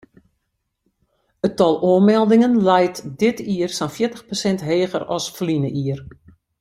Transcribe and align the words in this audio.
It 1.47 1.53
tal 1.59 1.75
oanmeldingen 1.89 2.53
leit 2.69 2.97
dit 3.23 3.37
jier 3.51 3.71
sa'n 3.77 3.95
fjirtich 3.95 4.25
prosint 4.29 4.61
heger 4.69 5.03
as 5.15 5.25
ferline 5.35 5.69
jier. 5.77 5.99